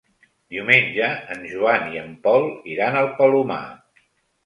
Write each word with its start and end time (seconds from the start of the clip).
Diumenge 0.55 1.09
en 1.35 1.45
Joan 1.53 1.87
i 1.93 2.01
en 2.07 2.17
Pol 2.27 2.51
iran 2.75 3.01
al 3.05 3.15
Palomar. 3.23 3.65